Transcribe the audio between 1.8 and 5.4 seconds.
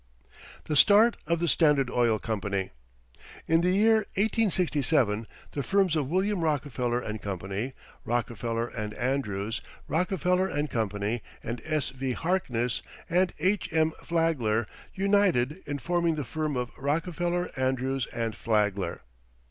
OIL COMPANY In the year 1867